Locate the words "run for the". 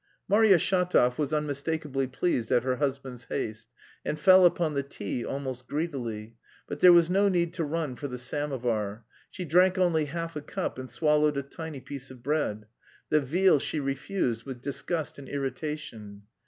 7.63-8.17